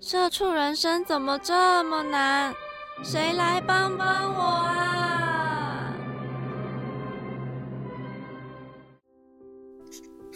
[0.00, 2.54] 社畜人生怎么这么难？
[3.02, 5.92] 谁来帮帮我啊？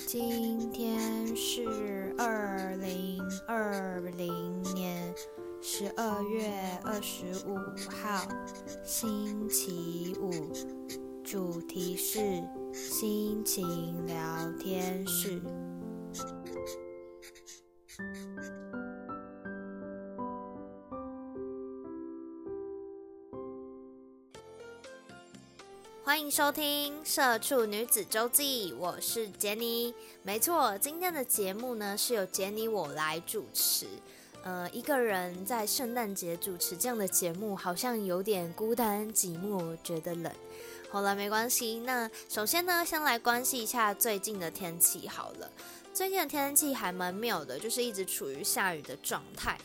[0.05, 5.14] 今天是二零二零年
[5.62, 6.50] 十二月
[6.83, 7.56] 二十五
[7.88, 8.27] 号，
[8.84, 10.33] 星期五，
[11.22, 12.19] 主题是
[12.72, 14.16] 心情聊
[14.58, 15.41] 天室。
[26.33, 29.94] 收听《社畜女子周记》，我是杰尼。
[30.22, 33.86] 没错，今天的节目呢是由杰尼我来主持。
[34.42, 40.33] 呃，一个人在圣诞节主持这样的节目，好像有点孤单寂寞，觉得冷。
[40.91, 41.80] 好了，没关系。
[41.80, 45.50] 那首先呢，先来关心一下最近的天气好了。
[45.92, 49.58] 最近的天气还蛮妙的，就是一直处于下雨的状态。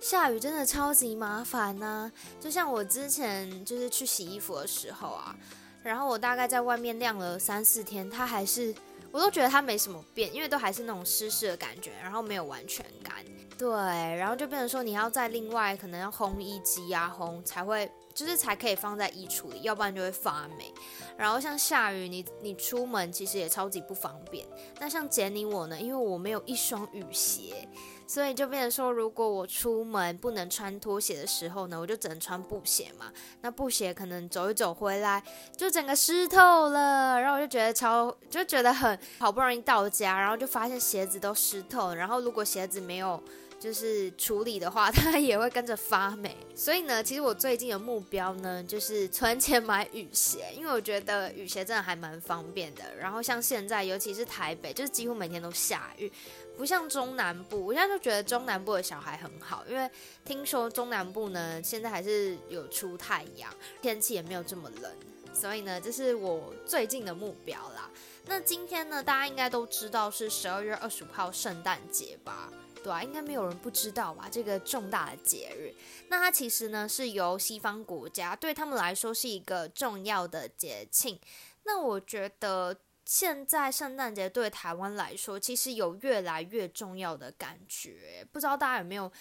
[0.00, 5.36] 下雨真的超级麻烦呢，就像我之前就是去洗衣服的时候啊。
[5.84, 8.74] 然后我大概在外面晾了三四天，它还是，
[9.12, 13.14] 我都觉得它没什么变，因为都还是那种湿湿的感觉，然后没有完全干。
[13.58, 13.70] 对，
[14.16, 20.72] 然后就变成说你要在另外可能要烘衣机啊烘才会，就是才可以放在衣橱里，要不然就会发霉。
[21.16, 24.46] 然后像下雨，你你出门其实也超级不方便。
[24.78, 27.68] 那像杰尼我呢，因为我没有一双雨鞋。
[28.06, 33.10] 所以就变成说，如果我出门不能穿拖鞋的时候呢，我就只能穿布鞋嘛。
[33.40, 35.24] 那布鞋可能走一走回来，
[35.56, 37.18] 就整个湿透了。
[37.18, 41.96] 然后我就觉得超，就觉得很好不容易到家，然后就发现鞋子都湿透了。
[41.96, 43.18] 然后如果鞋子没有
[43.64, 46.36] 就是处理的话， 它也会跟着发霉。
[46.54, 52.94] 所以呢，其实我最近的目标呢，就是存钱买雨鞋，因为我觉得雨鞋真的还蛮方便的。
[52.94, 56.12] 然后像现在，尤其是台北，就是几乎每天都下雨。
[56.58, 59.90] 不像中南部，我现在就觉得中南部的小孩很好，因为
[60.26, 64.92] 听说中南部呢现在还是有出太阳，天气也没有这么冷，
[65.32, 67.90] 所以呢这是我最近的目标啦。
[68.26, 72.52] 那今天呢，大家应该都知道是十二月二十五号圣诞节吧？
[72.84, 74.28] 对啊，应该没有人不知道吧？
[74.30, 75.74] 这个重大的节日，
[76.08, 81.18] 那它其实呢是由西方国家对他们来说是一个重要的节庆。
[81.64, 82.76] 那我觉得。
[83.06, 88.26] 现在圣诞节对台湾来说，其实有越来越重要的感觉。
[88.32, 89.12] 不知道大家有没有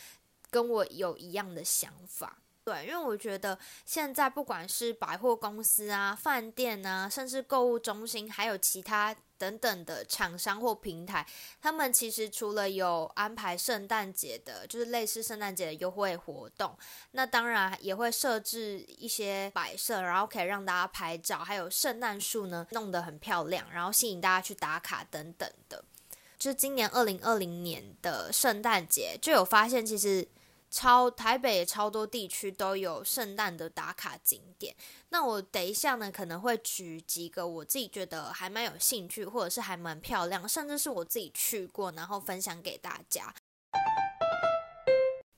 [0.50, 2.38] 跟我有一样的想法？
[2.66, 9.16] 对，因为我觉得现在不管是百货公司啊、饭店啊，甚至购物中心，还有其他。
[9.36, 11.28] 等等的厂商或平台，
[11.62, 16.78] 他们其实除了有安排圣诞节的，就是类似圣诞节的优惠活动，
[17.12, 25.84] 那当然也会设置一些摆设，然后可以让大家拍照，还有圣诞树呢弄得很漂亮，然后吸引大家去打卡等等的。
[26.38, 30.26] 就今年二零二零年的圣诞节，就有发现其实。
[30.74, 34.76] 超台北超多地区都有圣诞的打卡景点，
[35.10, 43.32] 那我等一下呢可能会举几个我自己觉得还蛮有兴趣，或者是还蛮漂亮，甚至是我自己去过，然后分享给大家。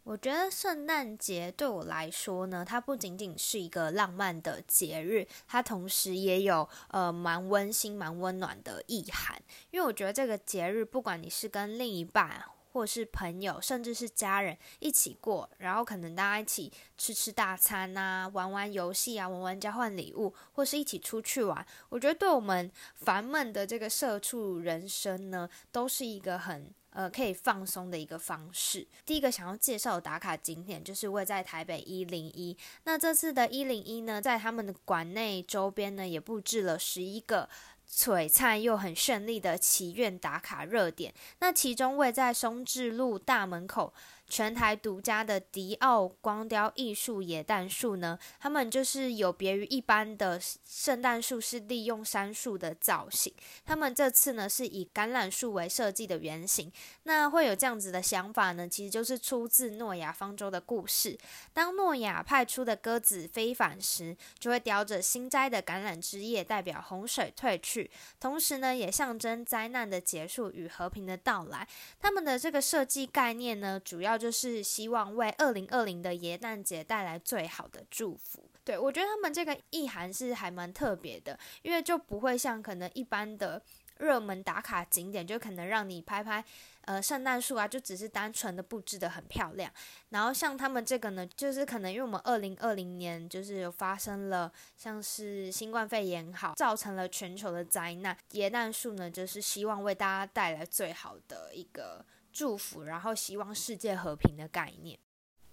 [0.03, 9.37] 我觉得圣诞节对我来说呢，它不仅仅是一个浪漫的节日，它同时也有呃蛮温馨、蛮温暖的意涵。
[9.71, 12.41] 因为我觉得这个节日，不管你是跟另一半。
[12.75, 21.65] 或是朋友，甚至是家人一起过，然后可能大家一起吃吃大餐呐，玩玩游戏啊，玩玩交换礼物，或是一起出去玩。
[21.87, 28.85] 我觉得对我们烦闷的这个社畜人生呢，都是一个很呃可以放松的一个方式。
[29.05, 32.57] 第一个想要介绍的打卡景点就是位在台北一零一。
[32.83, 37.47] 那这次的一零一呢，在他们的馆内周边呢，也布置了十一个。
[37.89, 43.93] 璀璨又很绚丽的祈愿打卡热点，那其中位在松智路大门口。
[44.27, 53.31] 全台独家的迪奥光雕艺术野诞树呢，他们就是有别于一般的圣诞树，是利用杉树的造型。
[53.63, 56.71] 他们这次呢是以橄榄树为设计的原型。
[57.03, 61.15] 那会有这样子的想法呢，其实就是出自诺亚方舟的故事。
[61.53, 71.67] 当诺亚派出的鸽子飞返时，就会叼着新摘的橄榄枝叶，代表洪水退去，同时呢也象征灾难的结束与和平的到来。
[71.99, 74.14] 他们的这个设计概念呢，主要。
[74.17, 78.49] 就是希望为二零二零的耶诞节带来最好的祝福。
[78.63, 83.61] 对我觉得他们这个意涵是还蛮特别的，因为就不会像可能一般的
[83.97, 86.43] 热门打卡景点，就可能让你拍拍。
[86.81, 89.71] 呃，圣诞树啊，就只是单纯的布置的很漂亮。
[90.09, 98.15] 然后像他们这个呢，就是可能因为我们二零二零年就是有发生了像是新冠肺炎好，造成了全球的灾难。
[98.31, 104.99] 椰诞树呢，就是希望为大家带来最好的一个祝福，然后希望世界和平的概念。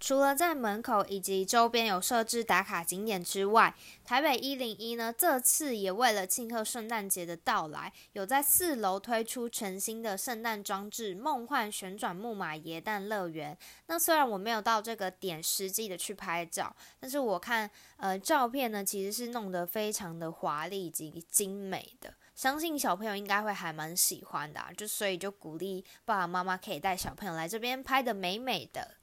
[0.01, 13.57] 除了在门口以及周边有设置打卡景点之外，台北一零一呢，这次也为了庆贺圣诞节的到来，有在四楼推出全新的圣诞装置——梦幻旋转木马耶诞乐园。
[13.85, 24.61] 那虽然我没有到这个点实际的去拍照，但是我看呃照片呢，其实是弄得非常的华丽以及精美的，相信小朋友应该会还蛮喜欢的。
[24.75, 28.95] 就所以就鼓励爸爸妈妈可以带小朋友来这边拍的美美的。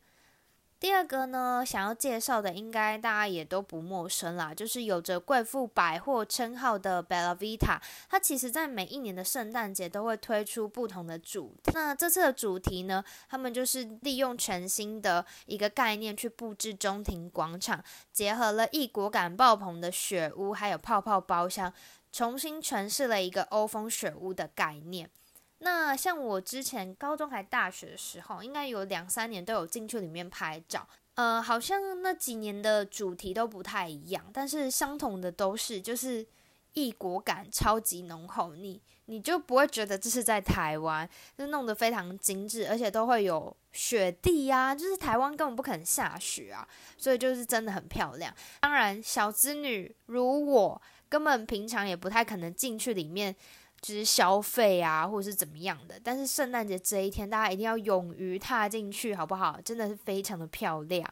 [0.78, 7.78] 第二个呢，想要介绍的应该大家也都不陌生啦，就是有着贵妇百货称号的 Bella Vita。
[8.08, 11.70] 它其实在每一年的圣诞节都会推出不同的主题。
[11.74, 21.70] 那这次的主题呢，他们就是利用全新的一个概念去布置中庭广场，结合了异国感爆棚的雪屋，还有泡泡包厢，
[22.12, 25.10] 重新诠释了一个欧风雪屋的概念。
[25.58, 30.88] 那像我之前高中还大学的时候，应该有两三年都有进去里面拍照。
[31.14, 36.26] 呃，好像那几年的主题都不太一样，但是相同的都是就是
[36.72, 46.66] 异国感超级浓厚，你你就不会觉得这是在台湾，就弄得非常精致，而且都会有雪地呀，就是台湾根本不可能下雪啊，
[46.96, 48.34] 所以就是真的很漂亮。
[48.60, 50.80] 当然，小资女如我，
[51.10, 53.36] 根本平常也不太可能进去里面。
[53.82, 59.58] 就是消费啊，或者是怎么样的，但是圣诞节这一天，大家一定要勇于踏进去，好不好？
[59.64, 61.10] 真的是非常的漂亮。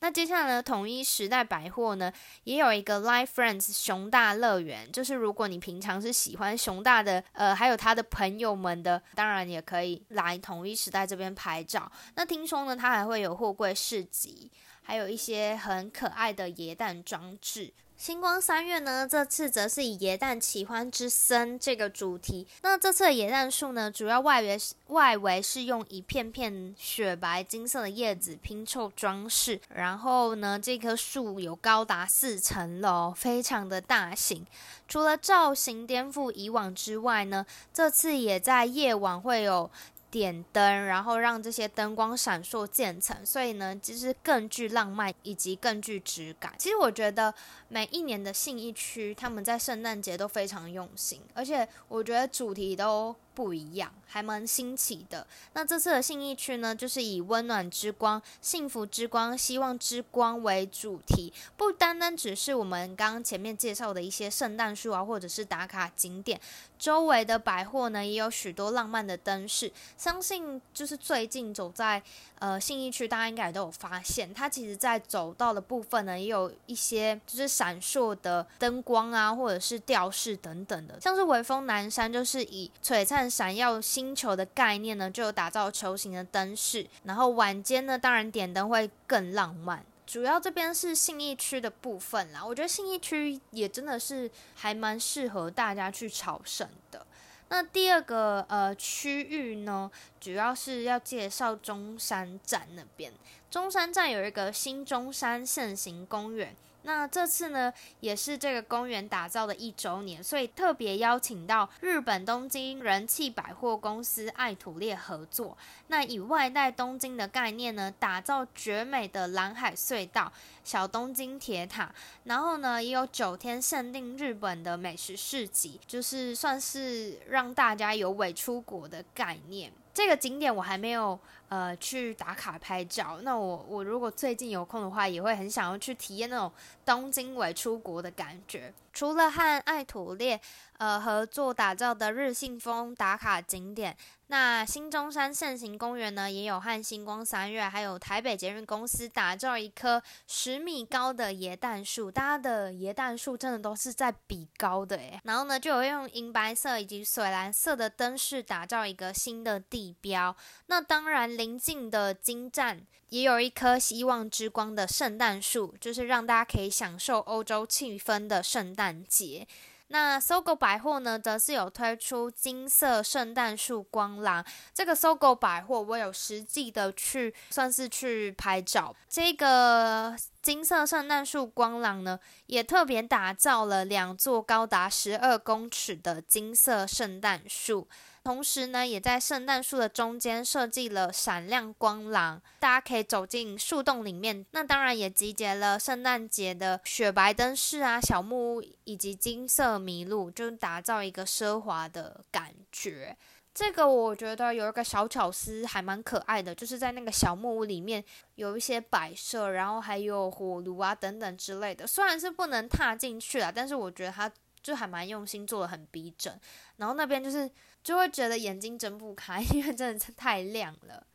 [0.00, 2.12] 那接下来呢，统一时代百货呢，
[2.42, 11.88] 也有一个 Life Friends 熊大乐园，就是如果你平常是喜欢熊大的，呃，还有他的朋友们的，当然也可以来统一时代这边拍照。
[12.16, 14.50] 那听说呢，它还会有货柜市集，
[14.88, 17.70] 还有一些很可爱的椰蛋装置。
[17.98, 22.46] 星光三月呢，这次则是以“椰蛋奇欢之森”这个主题。
[22.62, 29.60] 那这次的椰蛋树呢，主要外围外围是用一片片雪白金色的叶子拼凑装饰。
[29.74, 34.46] 然后呢，这棵树有高达四层楼，非常的大型。
[34.86, 37.44] 除了造型颠覆以往之外呢，
[37.74, 39.70] 这次也在夜晚会有。
[40.10, 46.54] 点灯，然后让这些灯光闪烁渐层，所以呢，就是更具浪漫以及更具质感。
[46.58, 47.32] 其实我觉得
[47.68, 53.14] 每一年的信义区，他们在圣诞节都非常用心，而且我觉得主题都。
[53.38, 55.24] 不一样，还蛮新奇的。
[55.52, 66.40] 那这次的信义区呢，就是以温暖之光、幸福之光、希望之光为主题，不单单只是我们刚刚前面介绍的一些圣诞树啊，或者是打卡景点，
[66.78, 69.70] 周围的百货呢，也有许多浪漫的灯饰。
[69.96, 72.02] 相信就是最近走在
[72.38, 83.18] 呃信义区，大家应该都有发现，它其实在走道的部分呢，也有一些就是闪烁的灯光啊，或者是吊饰等等的，像是微风南山，就是以璀璨。
[83.28, 89.84] 闪耀星球的概念呢，就有打造球形的灯饰，然后晚间呢，当然点灯会更浪漫。
[90.06, 97.04] 主要这边是信义区的部分啦，我觉得信义区也真的是还蛮适合大家去朝圣的。
[97.48, 99.90] 那第二个呃区域呢，
[100.20, 103.12] 主要是要介绍中山站那边，
[103.50, 106.54] 中山站有一个新中山现行公园。
[106.88, 115.54] 那这次呢，也是这个公园打造的一周年，所以特别邀请到日本东京人气百货公司爱土列合作。
[115.88, 120.32] 那以外带东京的概念呢，打造绝美的蓝海隧道、
[120.64, 129.70] 小东京铁塔，然后呢，也有九天限定日本的美食市集，就是算是让大家有伪出国的概念。
[129.92, 131.18] 这个景点我还没有
[131.48, 136.52] 呃去打卡拍照，那我我如果最近有空的话，也会很想要去体验那种
[136.84, 138.72] 东京为出国的感觉。
[138.92, 140.40] 除了和爱土列
[140.78, 143.96] 呃合作打造的日信风打卡景点。
[144.30, 155.18] 那新中山现行公园呢，也有和星光三月还有台北捷运公司打造一棵十米高的椰蛋树，大家的椰蛋树真的都是在比高的诶。
[155.24, 160.36] 然后呢，就有用银白色以及水蓝色的灯饰打造一个新的地标。
[160.66, 169.46] 那当然，临近的金站也有一棵希望之光的圣诞树，就是让大家可以享受欧洲气氛的圣诞节。
[169.90, 174.44] 那搜狗百货呢，则是有推出金色圣诞树光廊。
[174.74, 178.94] 这个搜狗百货，我有实际的去，算是去拍照。
[179.08, 187.88] 这个金色圣诞树光廊呢，也特别打造了两座高达十二公尺的金色圣诞树。
[188.28, 194.44] 同时呢，也在圣诞树的中间设计了闪亮光廊，大家可以走进树洞里面。
[194.50, 203.16] 那当然也集结了圣诞节的雪白灯饰啊、小木屋以及金色麋鹿，就打造一个奢华的感觉。
[203.54, 208.04] 这个我觉得有一个小巧思，还蛮可爱的，就是在那个小木屋里面
[208.34, 211.86] 有一些摆设，然后还有火炉啊等等之类的。
[211.86, 214.30] 虽然是不能踏进去啊，但是我觉得它
[214.68, 216.38] 就还蛮用心做的，很逼真。
[216.76, 217.50] 然后那边就是。
[217.80, 221.06] 就会觉得眼睛睁不开，因为真的是太亮了。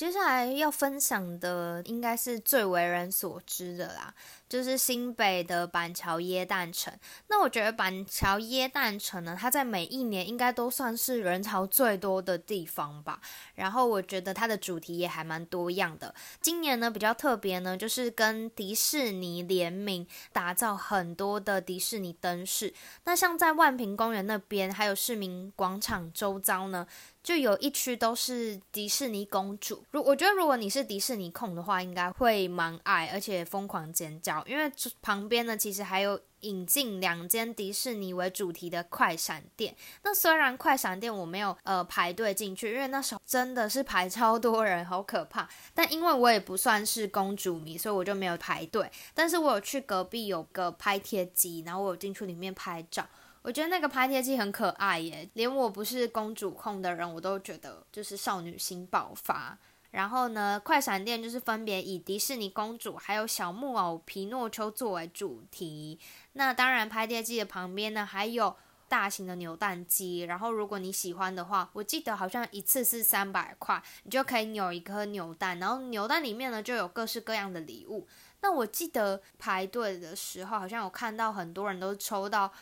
[0.00, 4.14] 接下来要分享的应该是最为人所知的啦，
[4.48, 6.90] 就是新北的板桥椰蛋城。
[7.28, 13.20] 那我觉得板桥椰蛋城呢，它在每一年应该都算是人潮最多的地方吧。
[13.56, 16.14] 然后我觉得它的主题也还蛮多样的。
[16.40, 22.72] 今年呢比较特别呢，就是跟迪士尼联名打造很多的迪士尼灯饰。
[23.04, 26.86] 那像在万平公园那边，还有市民广场周遭呢。
[27.22, 34.72] 就有一区都是迪士尼公主，如我觉得如果你是迪士尼控的话，应该会蛮爱，而且疯狂尖叫，因为
[35.02, 39.76] 旁边呢其实还有引进两间迪士尼为主题的快闪店。
[40.02, 45.46] 那虽然快闪店我没有呃排队进去，因为那时候真的是排超多人，好可怕。
[45.74, 48.90] 但因为我也不算是公主迷，所以我就没有排队。
[49.12, 53.06] 但是我有去隔壁有个拍贴机，然后我有进去里面拍照。
[53.42, 59.56] 我觉得那个拍贴机很可爱耶，连我不是公主控的人，我都觉得就是少女心爆发。
[59.92, 65.98] 然后呢，快闪店就是分别以迪士尼公主还有小木偶皮诺丘作为主题。
[66.34, 68.54] 那当然，拍贴机的旁边呢还有
[68.88, 70.20] 大型的扭蛋机。
[70.20, 75.58] 然后如果你喜欢的话，我记得好像一次是三百块，你就可以扭一颗扭蛋。
[75.58, 78.06] 然后扭蛋里面呢就有各式各样的礼物。
[78.42, 82.52] 那我记得排队的时候，好像有看到很多人都抽到。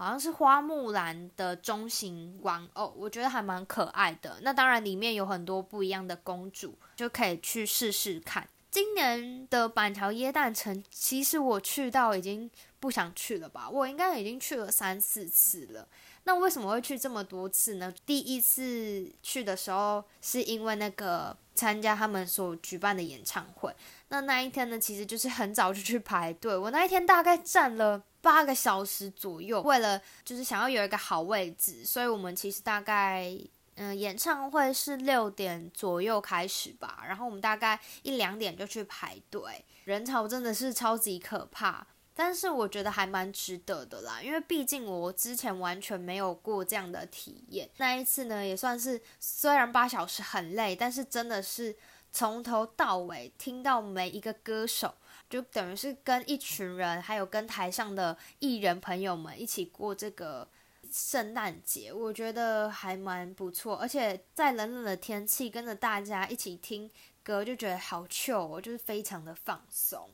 [0.00, 4.38] 好像是花木兰的中型玩偶，我觉得还蛮可爱的。
[4.40, 8.48] 那当然里面有很多不一样的公主，就可以去试试看。
[8.70, 13.68] 今年的板桥椰蛋城，其实我去到已经不想去了吧？
[13.68, 15.86] 我应该已经去了三四次了。
[16.24, 17.92] 那为什么会去这么多次呢？
[18.06, 23.74] 第一次去的时候是因为那个参加他们所举办的演唱会。
[24.08, 26.56] 那那一天呢，其实就是很早就去排队。
[26.56, 28.04] 我那一天大概站了。
[28.22, 33.34] 八个小时左右，为了就是想要有一个好位置，所以我们其实大概，
[33.76, 51.74] 嗯，演唱会是六点左右开始吧，然后我们大概一两点就去排队，人潮真的是超级可怕，但是我觉得还蛮值得的啦，因为毕竟我之前完全没有过这样的体验，那一次呢也算是，虽然八小时很累，但是真的是
[52.12, 54.94] 从头到尾听到每一个歌手。
[55.30, 60.48] 就等于是跟一群人，还有跟台上的艺人朋友们一起过这个
[60.90, 63.76] 圣诞节，我觉得还蛮不错。
[63.76, 66.90] 而且在冷冷的天气，跟着大家一起听
[67.22, 70.10] 歌，就觉得好 chill，就是非常的放松。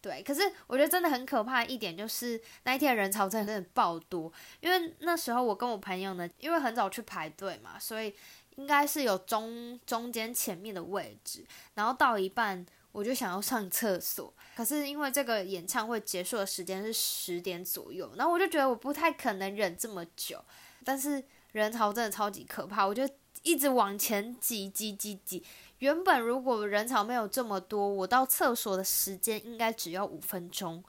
[0.00, 8.12] 对，可是我觉得真的很可怕的一点，就是那一天的人潮真的真的爆多，因为那时候我跟我朋友呢，因为很早去排队嘛，所以
[8.56, 12.66] 应该是有中中间前面的位置，然后到一半。
[12.90, 20.42] 我就想要上厕所，可是因为这个演唱会结束的时间是十点左右，然后我就觉得我不太可能忍这么久，
[20.84, 23.08] 但是人潮真的超级可怕，我就
[23.42, 25.44] 一直往前挤挤挤挤。
[25.78, 30.82] 原本如果人潮没有这么多，我到厕所的时间应该只要五分钟，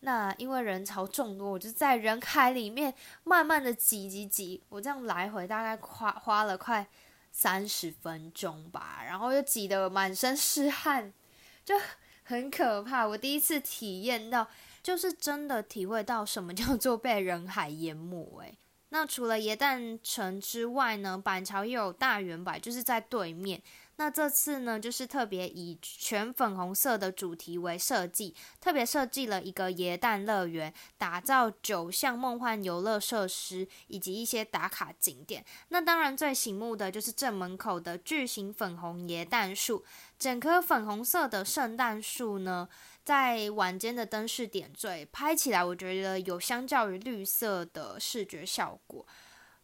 [0.00, 2.92] 那因为人潮众多，我就在人海里面
[3.24, 6.86] 慢慢的挤挤挤，我这样来回大概花花了快
[7.32, 11.14] 三十分钟吧，然后又挤得满身是汗。
[11.66, 11.74] 就
[12.22, 14.46] 很可怕，我第一次体验到，
[14.84, 18.40] 就是真的体会到什么叫做被人海淹没。
[18.40, 18.56] 诶，
[18.90, 23.60] 那除了椰蛋城之外呢，板桥也有大圆柏，就是在对面。
[23.98, 35.42] 那这次呢，就是特别以全粉红色的主题为设计，特别设计了一个椰蛋乐园，打造九项梦幻游乐设施以及一些打卡景点。
[35.68, 39.82] 那当然最醒目的就是正门口的巨型粉红椰蛋树，
[40.18, 42.68] 整棵粉红色的圣诞树呢，
[43.04, 49.06] 在晚间的灯饰点缀，拍起来我觉得有相较于绿色的视觉效果，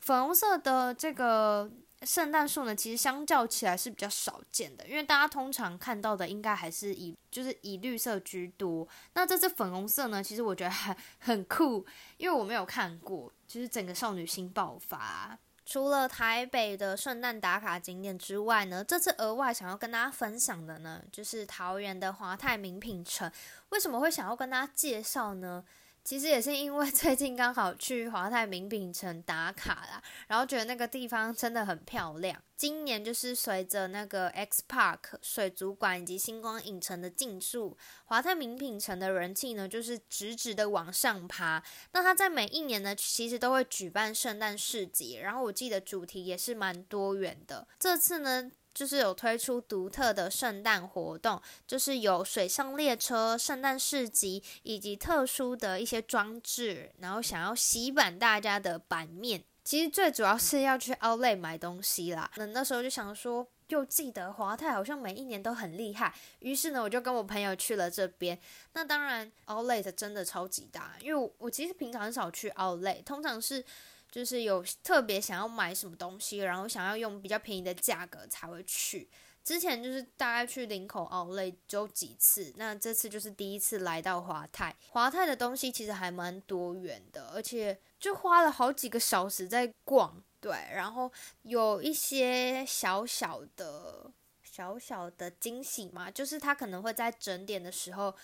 [0.00, 1.70] 粉红色的这个。
[2.04, 8.88] 圣诞树呢，其实相较起来是比较少见的，因为大家通常看到的应该还是以就是以绿色居多。
[9.14, 15.38] 那这只粉红色呢，其实我觉得很很酷，因为我没有看过，就是整个少女心爆发。
[15.72, 23.32] 除了台北的圣诞打卡景点之外呢，这次额外想要跟大家分享的呢，就是桃园的华泰名品城。
[23.70, 25.64] 为什么会想要跟大家介绍呢？
[26.04, 32.42] 其实也是因为 最近刚好去华泰名品城打卡啦，然后觉得那个地方真的很漂亮。
[32.56, 41.62] 今年就是随着那个 X Park 水族馆以及星光影城的进驻，华泰名品城的人气呢就是直直的往上爬。
[41.92, 47.66] 那它在每一年呢，其实都会举办圣诞市集，然后我记得主题也是蛮多元的。
[47.78, 48.50] 这次呢。
[48.74, 59.44] 就是有推出独特的圣诞活动，就是有水上列车、圣诞市集以及特殊的一些装置，然后想要洗版大家的版面。
[59.64, 62.28] 其实最主要是要去 outlay 买东西啦。
[62.36, 68.38] 那那时候就想说，又记得华泰好像每一年都很厉害，于是呢，我就跟我朋友去了这边。
[68.74, 73.64] 那当然，Outlet 真的超级大，因为我其实平常很少去 Outlet，通常是。
[74.12, 79.08] 就是有特别想要买什么东西，然后想要用比较便宜的价格才会去。
[79.42, 84.76] 之前就是大概去林口奥莱就几次，那这次就是第一次来到华泰。
[84.90, 90.22] 华泰的东西其实还蛮多元的，而且就花了好几个小时在逛。
[90.42, 91.10] 对，然后
[91.44, 94.10] 有一些小小的、
[94.42, 98.14] 小小的惊喜嘛，就是它可能会在整点的时候。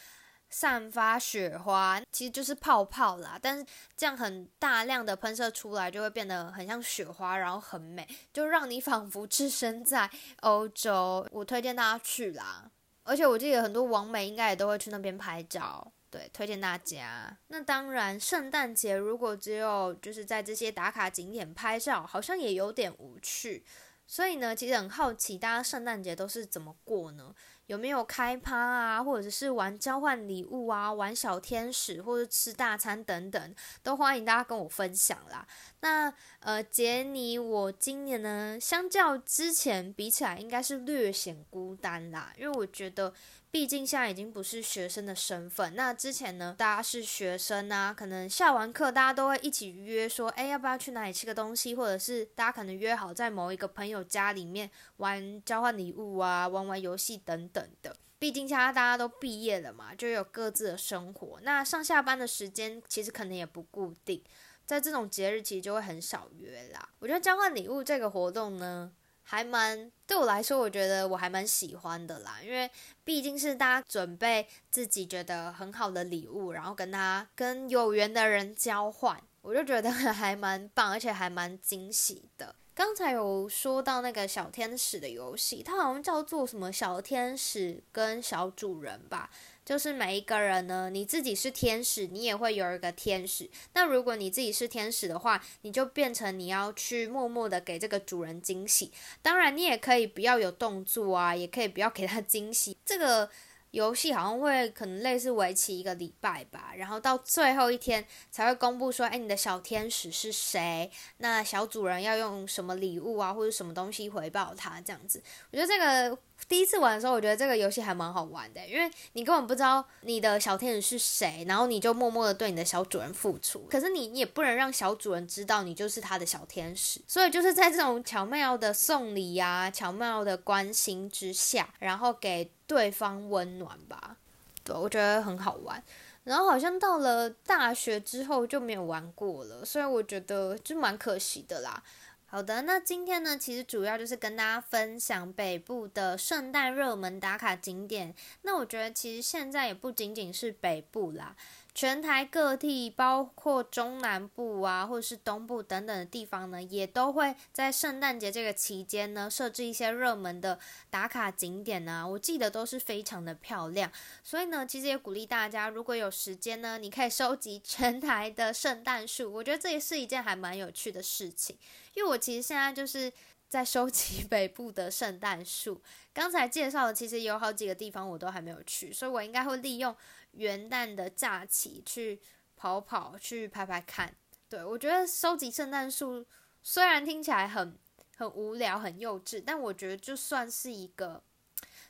[0.50, 10.10] 散发雪花其实就是泡泡啦，但是这样很大量的喷射出来，就会变得很像雪花，然后很美，就让你 仿佛置身在
[10.40, 11.28] 欧洲。
[11.32, 12.70] 我推荐大家去啦，
[13.08, 17.34] 而且我记得很多网美应该也都会去那边拍照，对，推荐大家。
[17.46, 23.64] 那当然，圣诞节如果只有就是在这些打卡景点拍照，好像也有点无趣。
[24.06, 27.34] 所以呢，其实很好奇大家圣诞节都是怎么过呢？
[27.68, 35.46] 有没有开趴啊，或者是玩交换礼物啊，玩小天使，或者吃大餐等等，都欢迎大家跟我分享啦。
[35.80, 43.14] 那呃，杰尼，我今年呢，相较之前比起来，应该是略显孤单啦，因为我觉得。
[43.50, 57.96] 毕竟现在已经不是学生的身份，那之前呢，大家是学生啊，可能下完课大家都会一起约说，哎，要不要去哪里吃个东西，或者是大家可能约好在某一个朋友家里面玩交换礼物啊，玩玩游戏等等的。
[58.18, 64.22] 毕竟现在大家都毕业了嘛，就有各自的生活，那上下班的时间其实可能也不固定，
[64.66, 66.88] 在这种节日其实就会很少约啦。
[66.98, 68.92] 我觉得交换礼物这个活动呢。
[69.30, 72.70] 还蛮对我来说，我觉得我还蛮喜欢的啦，因为
[73.04, 82.54] 毕竟是大家准备自己觉得很好的礼物，然后跟他跟有缘的人交换，我就觉得 还蛮棒，而且还蛮惊喜的。
[82.74, 89.28] 刚才有说到那个小天使的游戏，它好像叫做什么小天使跟小主人吧。
[89.68, 93.50] 就是每一个人呢，你自己是天使，你也会有一个天使。
[93.74, 98.90] 那如果你自己是天使的话，你就变成你要去默默的给这个主人惊喜。
[99.20, 102.78] 当然，你也可以不要有动作啊，也可以不要给他惊喜。
[102.82, 103.28] 这个。
[103.72, 110.90] 游戏好像会可能类似为期一个礼拜吧，然后到最后一天才会公布说，哎，你的小天使是谁？
[111.18, 114.80] 那小主人要用什么礼物啊，或者什么东西回报他？
[114.80, 132.50] 这样子，我觉得这个第一次玩的时候，我觉得这个游戏还蛮好玩的，因为你根本不知道你的小天使是谁，然后你就默默的对你的小主人付出，可是你也不能让小主人知道你就是他的小天使，所以就是在这种巧妙的送礼呀、巧妙的关心之下，然后给。
[132.68, 134.18] 对方温暖吧，
[134.62, 135.82] 对，我觉得很好玩。
[136.24, 141.82] 然后好像到了大学之后就没有玩过了，所以我觉得就蛮可惜的啦。
[142.30, 148.14] 好的，那今天呢，其实主要就是跟大家分享北部的圣诞热门打卡景点。
[148.42, 151.34] 那我觉得其实现在也不仅仅是北部啦。
[151.78, 160.58] 全台各地，包括中南部啊，或者是东部等等的地方呢，也都会在圣诞节这个期间呢，设置一些热门的
[160.90, 162.04] 打卡景点呢。
[162.04, 163.92] 我记得都是非常的漂亮，
[164.24, 169.32] 所以呢，其实也鼓励大家，如果有时间呢，你可以收集全台的圣诞树。
[169.32, 171.56] 我觉得这也是一件还蛮有趣的事情，
[171.94, 173.12] 因为我其实现在就是
[173.48, 175.82] 在收集 北部的圣诞树。
[176.12, 179.96] 刚才介绍的其实有好几个地方我都还没有去，所以我应该会利用。
[180.32, 182.20] 元旦的假期去
[182.54, 184.14] 跑跑去拍拍看，
[184.48, 186.24] 对我觉得收集圣诞树
[186.62, 187.76] 虽然听起来很
[188.14, 191.24] 很无聊很幼稚，但我觉得就算是一个，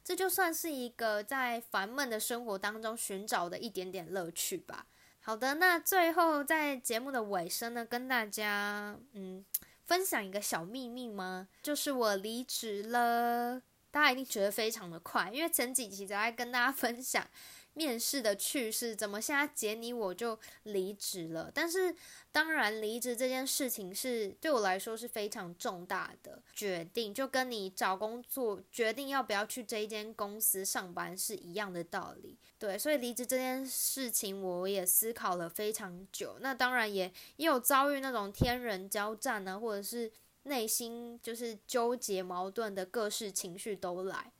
[0.04, 4.86] 这就算是一个在烦闷的生活当中寻找的一点点乐趣吧。
[5.20, 9.44] 好的，那最后在节目的尾声呢，跟大家嗯。
[9.88, 11.48] 分享一个小秘密吗？
[11.62, 17.26] 就是我离职了，大家一定觉得非常的快，因为前几期都在跟大家分享。
[17.74, 21.48] 面试的趣事，怎么现在杰尼我就离职了？
[21.54, 21.94] 但是
[22.32, 32.36] 当然，离职这件事情是对我来说是非常重大的决定，就跟你找工作决定要不要去这一间公司上班是一样的道理。
[32.58, 36.36] 对，所以离职这件事情，我也思考了非常久。
[36.40, 40.10] 那当然也也有遭遇那种天人交战啊，或者是
[40.42, 44.32] 内心就是纠结矛盾的各式情绪都来。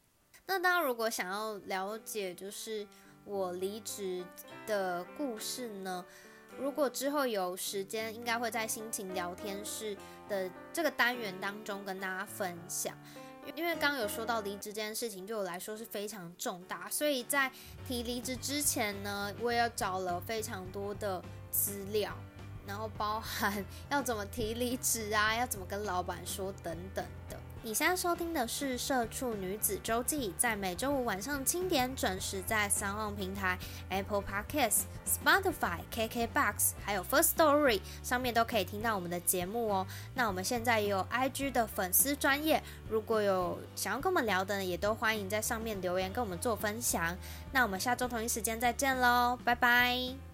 [0.47, 2.85] 那大家如果想要了解，就是。
[3.29, 4.25] 我离职
[4.67, 6.03] 的故事呢？
[6.59, 9.95] 如果之后有时间，应该会在心情聊天室
[10.31, 12.97] 的这个单元当中跟大家分享。
[13.55, 17.53] 因为刚刚有说到离职这件事情对我来说是非常重大，所以在
[17.87, 22.17] 提离职之前呢，我也找了非常多的资料，
[22.67, 27.39] 然后包含 要怎么提离职啊，要怎么跟老板说等等的。
[27.69, 33.59] 你现在收听的是《社畜女子周记》，在每周五晚上七点准时在三旺平台、
[33.91, 39.87] Apple Podcasts、Spotify、KKBox 还有 First Story 上面都可以听到我们的节目哦。
[40.15, 47.15] 那我们现在也有 IG 的粉丝专业，如果有想要跟我们聊的，也都欢迎在上面留言跟我们做分享。
[47.53, 50.28] 那我们下周同一时间再见喽，拜拜。